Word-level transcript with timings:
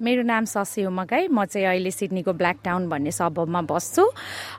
मेरो 0.00 0.22
नाम 0.22 0.44
ससी 0.44 0.84
उमगाई 0.84 1.28
म 1.28 1.44
चाहिँ 1.44 1.66
अहिले 1.66 1.90
सिडनीको 1.90 2.32
ब्ल्याक 2.32 2.56
टाउन 2.64 2.88
भन्ने 2.88 3.10
सबमा 3.10 3.60
बस्छु। 3.70 4.04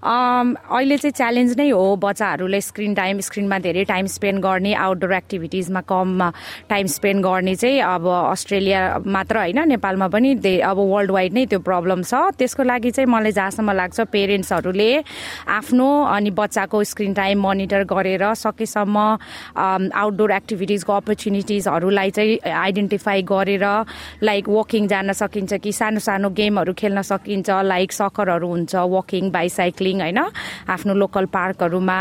अहिले 0.04 0.98
चाहिँ 0.98 1.12
च्यालेन्ज 1.12 1.58
नै 1.58 1.70
हो 1.70 1.96
बच्चाहरूले 2.00 2.62
स्क्रिन 2.62 2.94
टाइम 2.96 3.20
स्क्रिनमा 3.20 3.60
धेरै 3.60 3.84
टाइम 3.86 4.06
स्पेन्ड 4.16 4.40
गर्ने 4.42 4.74
आउटडोर 4.74 5.14
एक्टिभिटिजमा 5.14 5.82
कम 5.92 6.32
टाइम 6.70 6.86
स्पेन्ड 6.88 7.26
गर्ने 7.26 7.56
चाहिँ 7.56 7.80
अब 7.82 8.08
अस्ट्रेलिया 8.08 8.82
मात्र 9.06 9.38
होइन 9.38 9.60
नेपालमा 9.70 10.08
पनि 10.08 10.32
अब 10.62 10.78
वर्ल्ड 10.78 11.12
वाइड 11.12 11.34
नै 11.34 11.46
त्यो 11.46 11.60
प्रब्लम 11.60 12.04
छ। 12.04 12.14
त्यसको 12.38 12.64
लागि 12.64 12.92
चाहिँ 12.92 13.10
मलाई 13.10 13.32
जहाँसम्म 13.32 13.72
लाग्छ 13.72 14.00
पेरेन्ट्सहरूले 14.12 14.90
आफ्नो 15.60 15.90
अनि 16.16 16.32
बच्चाको 16.32 16.84
स्क्रिन 16.84 17.14
टाइम 17.14 17.40
मोनिटर 17.42 17.84
गरेर 17.92 18.24
सकेसम्म 18.36 18.98
आउटडोर 19.58 20.32
एक्टिभिटिजको 20.32 20.94
अपर्च्युनिटिजहरूलाई 20.94 22.12
चाहिँ 22.12 22.40
आइडेन्टिफाई 22.56 23.22
गरेर 23.26 23.66
लाइक 24.24 24.50
वकिङ 24.50 24.88
जान 24.88 25.12
सकिन्छ 25.26 25.54
कि 25.66 25.72
सानो 25.74 26.00
सानो 26.00 26.30
गेमहरू 26.38 26.74
खेल्न 26.78 27.02
सकिन्छ 27.02 27.50
लाइक 27.66 27.92
सकरहरू 27.92 28.48
हुन्छ 28.48 28.76
वकिङ 28.76 29.32
बाइसाइक्लिङ 29.32 30.02
होइन? 30.02 30.20
आफ्नो 30.70 30.94
लोकल 30.94 31.26
पार्कहरूमा 31.34 32.00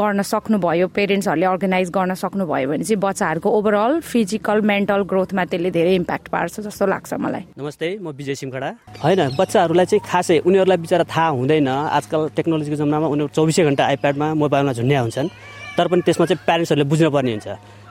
गर्न 0.00 0.22
सक्नुभयो 0.22 0.86
पेरेन्ट्सहरूले 0.96 1.46
अर्गनाइज 1.46 1.90
गर्न 1.92 2.14
सक्नुभयो 2.14 2.68
भने 2.68 2.84
चाहिँ 2.84 3.00
बच्चाहरूको 3.00 3.48
ओभरअल 3.58 4.00
फिजिकल 4.00 4.60
मेन्टल 4.70 5.02
ग्रोथमा 5.12 5.44
त्यसले 5.44 5.70
धेरै 5.70 5.94
इम्प्याक्ट 5.94 6.28
पार्छ 6.32 6.60
जस्तो 6.60 6.86
लाग्छ 6.86 7.14
मलाई। 7.14 7.42
नमस्ते 7.58 7.88
म 8.00 8.16
विजय 8.16 8.34
सिमखडा 8.40 8.70
होइन 9.02 9.20
बच्चाहरूलाई 9.38 9.86
चाहिँ 9.86 10.02
खासै 10.08 10.38
उनीहरूलाई 10.46 10.78
बिचरा 10.84 11.04
थाहा 11.04 11.28
हुँदैन। 11.38 11.68
आजकल 11.68 12.20
टेक्नोलोजीको 12.36 12.76
जमानामा 12.80 13.06
उनीहरू 13.12 13.34
चौबिसै 13.36 13.62
घन्टा 13.68 13.84
आइप्याडमा 13.92 14.26
मोबाइलमा 14.42 14.72
झुन्ड्या 14.72 15.00
हुन्छन्। 15.00 15.28
तर 15.76 15.86
पनि 15.88 16.02
त्यसमा 16.06 16.26
चाहिँ 16.26 16.44
प्यारेन्ट्सहरूले 16.46 16.88
बुझ्नुपर्ने 16.90 17.32
हुन्छ। 17.32 17.48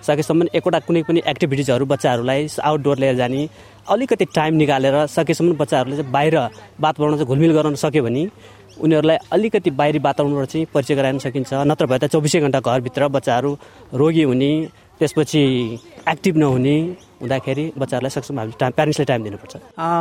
सकेसम्म 0.08 0.48
एकवटा 0.54 0.80
कुनै 0.88 1.02
पनि 1.08 1.22
एक्टिभिटिजहरू 1.32 1.86
बच्चाहरूलाई 1.86 2.48
आउटडोर 2.62 2.98
लिएर 3.02 3.16
जाने 3.16 3.42
अलिकति 3.90 4.26
टाइम 4.36 4.54
निकालेर 4.62 4.96
सकेसम्म 5.08 5.54
बच्चाहरूले 5.62 5.96
चाहिँ 5.98 6.12
बाहिर 6.12 6.36
वातावरण 6.82 7.16
चाहिँ 7.16 7.28
घुलमिल 7.28 7.52
गराउन 7.58 7.76
सक्यो 7.84 8.04
भने 8.04 8.24
उनीहरूलाई 8.82 9.18
अलिकति 9.32 9.70
बाहिरी 9.80 10.00
वातावरणबाट 10.00 10.48
चाहिँ 10.48 10.66
परिचय 10.74 10.96
गराउन 10.96 11.18
सकिन्छ। 11.26 11.54
नत्र 11.70 11.86
भए 11.86 12.00
त 12.02 12.06
चौबिसै 12.14 12.40
घन्टा 12.40 12.60
घरभित्र 12.62 13.08
बच्चाहरू 13.18 13.52
रोगी 13.94 14.24
हुने 14.24 14.52
त्यसपछि 15.00 15.42
एक्टिभ 16.10 16.38
नहुने 16.38 16.76
हुँदाखेरि 17.22 17.66
बच्चाहरूलाई 17.78 18.10
सकेसम्म 18.10 18.40
हामीले 18.40 18.58
टाइम 18.60 18.72
प्यारेन्ट्सले 18.78 19.06
टाइम 19.06 19.22
दिनुपर्छ। 19.24 19.54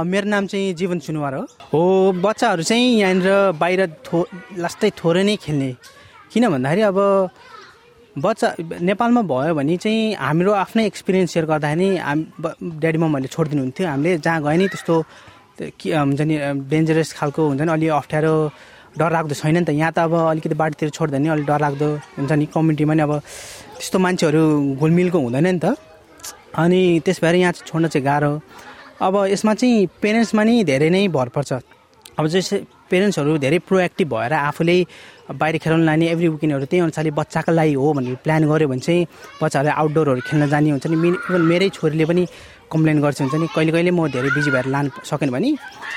मेरो 0.06 0.26
नाम 0.28 0.46
चाहिँ 0.46 0.74
जीवन 0.80 0.98
सुनवार 1.04 1.34
हो। 1.34 1.44
हो 1.72 1.82
बच्चाहरू 2.24 2.62
चाहिँ 2.62 2.88
यहाँनिर 3.00 3.28
बाहिर 3.60 3.80
थो 4.06 4.24
लास्टै 4.60 4.90
थोरै 5.00 5.22
नै 5.24 5.36
खेल्ने। 5.44 5.70
किन 6.32 6.48
भन्दाखेरि 6.48 6.82
अब 6.88 6.98
बच्चा 8.18 8.48
नेपालमा 8.82 9.22
भयो 9.22 9.54
भने 9.54 9.76
चाहिँ 9.76 10.14
हाम्रो 10.18 10.52
आफ्नै 10.52 10.84
एक्सपिरियन्स 10.86 11.30
सेयर 11.30 11.46
गर्दाखेरि 11.46 11.88
हाम 11.96 12.18
ड्याडी 12.82 12.98
मम्मीहरूले 12.98 13.28
छोडिदिनुहुन्थ्यो। 13.30 13.86
हामीले 13.86 14.18
जहाँ 14.18 14.42
गयो 14.42 14.58
नि 14.58 14.66
त्यस्तो 14.66 14.94
के 15.78 15.88
हुन्छ 15.94 16.20
नि 16.26 16.36
डेन्जरस 16.66 17.12
खालको 17.18 17.40
हुन्छ 17.54 17.62
नि 17.62 17.70
अलि 17.70 17.86
अप्ठ्यारो 17.86 18.34
डर 18.98 19.10
लाग्दो 19.14 19.34
छैन 19.38 19.56
नि 19.58 19.64
त। 19.64 19.70
यहाँ 19.70 19.92
त 19.94 19.98
अब 20.10 20.14
अलिकति 20.34 20.56
बाटोतिर 20.58 20.90
छोड्दा 20.90 21.18
नि 21.22 21.28
अलिक 21.30 21.46
डर 21.46 21.60
लाग्दो 21.60 21.88
हुन्छ 22.18 22.32
नि 22.32 22.46
कम्युनिटीमा 22.50 22.94
नि 22.98 23.02
अब 23.06 23.12
त्यस्तो 23.78 23.98
मान्छेहरू 24.02 24.42
घुलमिलको 24.74 25.18
हुँदैन 25.18 25.46
नि 25.46 25.60
त। 25.62 25.78
अनि 26.58 26.80
त्यस 27.06 27.22
भएर 27.22 27.34
यहाँ 27.46 27.52
चाहिँ 27.52 27.68
छोड्न 27.70 27.86
चाहिँ 27.94 28.04
गाह्रो। 28.04 28.32
अब 29.06 29.14
यसमा 29.30 29.54
चाहिँ 29.54 29.86
पेरेन्ट्समा 30.02 30.42
नि 30.44 30.64
धेरै 30.66 30.90
नै 30.90 31.06
भर 31.14 31.28
पर्छ। 31.30 31.50
अब 32.18 32.26
जस्तै 32.26 32.58
पेरेन्ट्सहरू 32.90 33.38
धेरै 33.44 33.58
प्रोएक्टिभ 33.68 34.08
भएर 34.14 34.32
आफूले 34.50 34.76
बाहिर 35.40 35.56
खेलाउनु 35.62 35.84
लाने 35.86 36.06
एभ्री 36.14 36.28
विकेन्डहरू 36.34 36.66
त्यही 36.70 36.82
अनुसारले 36.82 37.10
बच्चाको 37.20 37.50
लागि 37.52 37.74
हो 37.74 37.92
भनेर 37.96 38.14
प्लान 38.24 38.42
गऱ्यो 38.50 38.68
भने 38.68 38.82
चाहिँ 38.86 39.06
बच्चाहरूले 39.42 39.72
आउटडोरहरू 39.80 40.20
खेल्न 40.28 40.48
जाने 40.52 40.70
हुन्छ 40.70 40.86
नि। 40.86 40.96
इभन 40.96 41.42
मेरै 41.50 41.68
छोरीले 41.78 42.04
पनि 42.10 42.22
कम्प्लेन 42.72 42.98
गर्छ 43.00 43.18
हुन्छ 43.22 43.34
नि। 43.34 43.46
कहिले 43.54 43.70
कहिले 43.72 43.90
म 43.90 44.08
धेरै 44.10 44.30
बिजी 44.34 44.50
भएर 44.50 44.66
लानु 44.74 44.90
सकेन 45.06 45.30
भने 45.30 45.50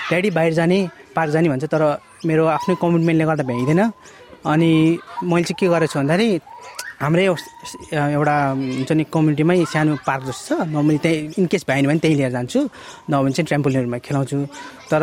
ड्याडी 0.09 0.29
बाहिर 0.37 0.53
जाने 0.53 0.77
पार्क 1.15 1.29
जाने 1.33 1.47
भन्छ 1.49 1.65
तर 1.73 1.83
मेरो 2.25 2.43
आफ्नै 2.57 2.75
कमिटमेन्टले 2.81 3.25
गर्दा 3.25 3.43
भ्याइँदैन। 3.49 3.81
अनि 4.53 4.71
मैले 5.23 5.43
चाहिँ 5.47 5.57
के 5.59 5.65
गरेको 5.73 5.91
छु 5.93 5.99
भन्दाखेरि 5.99 6.29
हाम्रै 7.03 7.23
एउटा 7.25 8.35
हुन्छ 8.53 8.91
नि 8.91 9.03
कम्युनिटीमै 9.13 9.57
सानो 9.73 9.91
पार्क 10.07 10.23
जस्तो 10.29 10.55
छ। 10.55 10.67
नर्मली 10.71 10.97
त्यहीँ 11.03 11.41
इनकेस 11.41 11.63
भएन 11.67 11.85
भने 11.89 11.99
त्यहीँ 12.03 12.17
लिएर 12.19 12.31
जान्छु। 12.37 12.59
नभए 13.09 13.31
चाहिँ 13.33 13.47
ट्रेम्पोलिनहरूमा 13.49 13.97
खेलाउँछु। 14.05 14.37
तर 14.91 15.01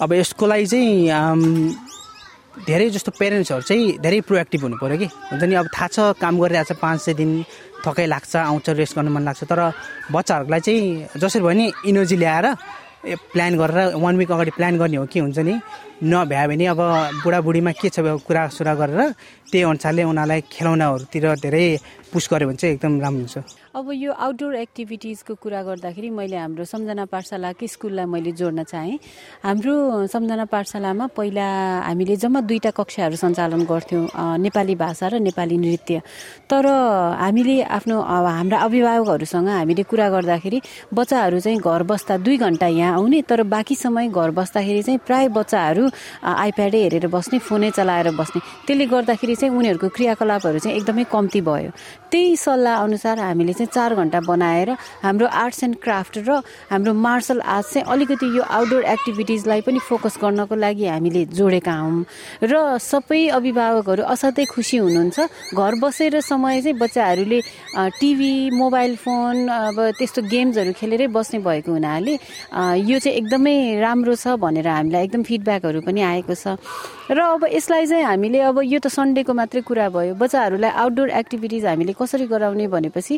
अब 0.00 0.12
यसको 0.12 0.46
लागि 0.46 0.66
चाहिँ 0.66 1.94
धेरै 2.66 2.88
जस्तो 2.90 3.10
पेरेन्ट्सहरू 3.18 3.62
चाहिँ 3.62 3.98
धेरै 3.98 4.20
प्रोएक्टिभ 4.26 4.60
हुनु 4.62 4.76
पऱ्यो 4.82 4.98
कि। 4.98 5.06
हुन्छ 5.30 5.42
नि 5.42 5.54
अब 5.54 5.66
थाहा 5.70 5.86
छ 5.86 5.98
काम 6.18 6.34
गरिरहेको 6.38 6.74
छ 6.74 6.78
पाँच 6.82 6.98
सय 7.00 7.14
दिन 7.14 7.30
थकै 7.86 8.06
लाग्छ 8.06 8.36
आउँछ 8.36 8.66
रेस्ट 8.74 8.94
गर्नु 8.96 9.10
मन 9.14 9.22
लाग्छ 9.22 9.42
तर 9.46 9.60
बच्चाहरूलाई 10.10 10.60
चाहिँ 10.66 11.18
जसरी 11.18 11.42
भयो 11.42 11.54
नि 11.54 11.66
इनर्जी 11.86 12.16
ल्याएर 12.16 12.46
प्लान 13.32 13.52
गरेर 13.58 13.94
वान 14.00 14.16
विक 14.16 14.30
अगाडि 14.32 14.50
प्लान 14.56 14.78
गर्ने 14.78 14.96
हो 14.96 15.06
कि 15.06 15.18
हुन्छ 15.20 15.38
नि? 15.38 15.54
नभ्यायो 16.02 16.48
भने 16.48 16.66
अब 16.66 16.80
बुढाबुढीमा 17.22 17.72
के 17.80 17.88
छ 17.88 17.98
कुरा 18.26 18.48
सुरा 18.50 18.74
गरेर 18.74 19.00
त्यही 19.50 19.64
अनुसारले 19.64 20.02
उनीहरूलाई 20.04 20.40
खेलाउनाहरूतिर 20.52 21.24
धेरै 21.44 21.64
पुस 22.12 22.28
गऱ्यो 22.30 22.48
भने 22.48 22.56
चाहिँ 22.56 22.74
एकदम 22.74 23.00
राम्रो 23.00 23.20
हुन्छ। 23.20 23.36
अब 23.74 23.90
यो 23.94 24.12
आउटडोर 24.12 24.54
एक्टिभिटिजको 24.54 25.34
कुरा 25.34 25.62
गर्दाखेरि 25.62 26.10
मैले 26.10 26.36
हाम्रो 26.36 26.64
सम्झना 26.64 27.04
पाठशालाकै 27.10 27.66
स्कुललाई 27.66 28.06
मैले 28.06 28.32
जोड्न 28.38 28.62
चाहेँ। 28.62 28.98
हाम्रो 29.42 30.06
सम्झना 30.06 30.44
पाठशालामा 30.46 31.06
पहिला 31.14 31.46
हामीले 31.86 32.16
जम्मा 32.22 32.40
दुईवटा 32.46 32.70
कक्षाहरू 32.70 33.16
सञ्चालन 33.16 33.62
गर्थ्यौँ 33.66 34.04
नेपाली 34.38 34.74
भाषा 34.74 35.06
र 35.08 35.14
नेपाली 35.18 35.56
नृत्य। 35.58 36.00
तर 36.50 36.66
हामीले 37.22 37.56
आफ्नो 37.62 37.96
हाम्रा 38.02 38.58
अभिभावकहरूसँग 38.66 39.48
हामीले 39.48 39.82
कुरा 39.82 40.08
गर्दाखेरि 40.10 40.58
बच्चाहरू 40.94 41.38
चाहिँ 41.40 41.58
घर 41.58 41.82
बस्दा 41.82 42.16
दुई 42.22 42.36
घन्टा 42.38 42.66
यहाँ 42.66 42.93
आउने 42.94 43.20
तर 43.28 43.42
बाँकी 43.42 43.74
समय 43.74 44.08
घर 44.08 44.30
बस्दाखेरि 44.38 44.82
चाहिँ 44.82 44.98
प्राय 45.06 45.28
बच्चाहरू 45.34 45.84
आइप्याडै 46.22 46.80
हेरेर 46.82 47.06
बस्ने 47.10 47.38
फोनै 47.38 47.70
चलाएर 47.70 48.10
बस्ने। 48.14 48.40
त्यसले 48.66 48.86
गर्दाखेरि 48.86 49.34
चाहिँ 49.34 49.54
उनीहरूको 49.54 49.88
क्रियाकलापहरू 49.96 50.58
चाहिँ 50.58 50.76
एकदमै 50.78 51.04
कम्ती 51.12 51.40
भयो। 51.40 51.70
त्यही 52.10 52.36
सल्लाह 52.36 52.74
अनुसार 52.84 53.18
हामीले 53.18 53.52
चाहिँ 53.52 53.70
चार 53.74 53.94
घन्टा 53.94 54.20
बनाएर 54.22 54.70
हाम्रो 55.02 55.26
आर्ट्स 55.26 55.62
एन्ड 55.64 55.76
क्राफ्ट 55.82 56.14
र 56.28 56.30
हाम्रो 56.70 56.92
मार्सल 56.94 57.40
आर्ट्स 57.40 57.72
चाहिँ 57.72 57.86
अलिकति 57.92 58.26
यो 58.36 58.42
आउटडोर 58.42 58.84
एक्टिभिटिजलाई 58.94 59.60
पनि 59.66 59.78
फोकस 59.88 60.18
गर्नको 60.22 60.54
लागि 60.54 60.86
हामीले 60.86 61.24
जोडेका 61.34 61.74
हौँ। 61.74 62.04
र 62.42 62.78
सबै 62.78 63.22
अभिभावकहरू 63.34 64.02
असाध्यै 64.14 64.46
खुसी 64.46 64.76
हुनुहुन्छ। 64.78 65.18
घर 65.58 65.74
बसेर 65.82 66.20
समय 66.22 66.62
चाहिँ 66.62 66.78
बच्चाहरूले 66.78 67.40
टिभी 67.98 68.34
मोबाइल 68.54 68.96
फोन 68.96 69.48
अब 69.48 69.76
त्यस्तो 69.98 70.22
गेम्सहरू 70.30 70.72
खेलेरै 70.78 71.06
बस्ने 71.10 71.38
भएको 71.42 71.72
हुनाले 71.72 72.14
यो 72.84 72.98
चाहिँ 72.98 73.16
एकदमै 73.18 73.80
राम्रो 73.80 74.14
छ 74.14 74.36
भनेर 74.36 74.68
हामीलाई 74.68 75.04
एकदम 75.04 75.22
फिडब्याकहरू 75.22 75.80
पनि 75.80 76.00
आएको 76.02 76.34
छ। 76.34 76.60
र 77.10 77.18
अब 77.20 77.44
यसलाई 77.52 77.86
चाहिँ 77.86 78.04
हामीले 78.04 78.40
अब 78.40 78.60
यो 78.64 78.78
त 78.78 78.88
सन्डेको 78.88 79.32
मात्रै 79.32 79.60
कुरा 79.64 79.88
भयो। 79.88 80.14
बच्चाहरूलाई 80.14 80.70
आउटडोर 80.70 81.08
एक्टिभिटिज 81.20 81.64
हामीले 81.66 81.92
कसरी 81.96 82.26
गराउने 82.26 82.66
भनेपछि 82.68 83.14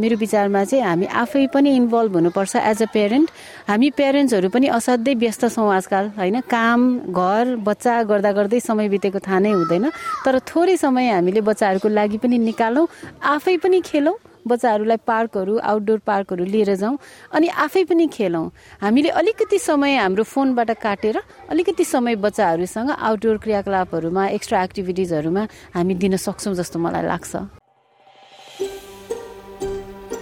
मेरो 0.00 0.16
विचारमा 0.16 0.64
चाहिँ 0.64 0.84
हामी 0.84 1.06
आफै 1.06 1.46
पनि 1.54 1.70
इन्भल्भ 1.76 2.12
हुनुपर्छ 2.16 2.56
एज 2.56 2.82
अ 2.82 2.88
पेरेन्ट 2.92 3.28
हामी 3.68 3.88
पेरेन्ट्सहरू 3.96 4.48
पनि 4.48 4.66
असाध्यै 4.78 5.14
व्यस्त 5.14 5.44
छौँ 5.54 5.68
आजकल 5.74 6.04
होइन? 6.16 6.40
काम 6.48 6.80
घर 7.12 7.44
बच्चा 7.64 8.02
गर्दा 8.10 8.30
गर्दै 8.32 8.60
समय 8.60 8.88
बितेको 8.88 9.18
थाहा 9.20 9.38
नै 9.38 9.52
हुँदैन। 9.52 9.84
तर 10.24 10.38
थोरै 10.48 10.76
समय 10.76 11.10
हामीले 11.16 11.40
बच्चाहरूको 11.40 11.88
लागि 11.88 12.18
पनि 12.22 12.38
निकालौँ 12.38 12.86
आफै 13.24 13.56
पनि 13.64 13.80
खेलौँ। 13.84 14.16
बच्चाहरूलाई 14.46 14.96
पार्कहरू 15.06 15.58
आउटडोर 15.58 15.98
पार्कहरू 16.06 16.44
लिएर 16.44 16.74
जाउँ 16.74 16.98
अनि 17.32 17.48
आफै 17.48 17.84
पनि 17.84 18.06
खेलौँ। 18.12 18.50
हामीले 18.82 19.08
अलिकति 19.10 19.58
समय 19.58 19.96
हाम्रो 19.96 20.24
फोनबाट 20.24 20.70
काटेर 20.80 21.16
अलिकति 21.50 21.84
समय 21.84 22.16
बच्चाहरूसँग 22.16 22.90
आउटडोर 22.90 23.36
क्रियाकलापहरूमा 23.38 24.26
एक्स्ट्रा 24.28 24.62
एक्टिभिटिजहरूमा 24.62 25.46
हामी 25.74 25.94
दिन 25.94 26.16
सक्छौँ 26.16 26.54
जस्तो 26.54 26.78
मलाई 26.78 27.02
लाग्छ। 27.02 27.34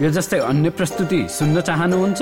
यो 0.01 0.09
जस्तै 0.09 0.39
अन्य 0.41 0.69
प्रस्तुति 0.69 1.19
सुन्न 1.29 1.61
चाहनुहुन्छ? 1.61 2.21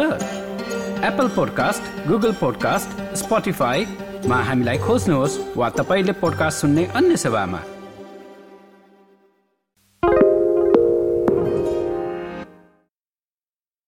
एप्पल 1.02 1.28
पोडकास्ट 1.36 1.84
गुगल 2.08 2.34
पोडकास्ट 2.40 2.90
स्पोटिफाईमा 3.18 4.38
हामीलाई 4.50 4.78
खोज्नुहोस् 4.78 5.38
वा 5.58 5.70
तपाईँले 5.80 6.14
पोडकास्ट 6.22 6.62
सुन्ने 6.62 6.84
अन्य 6.96 7.16
सेवामा। 7.18 7.60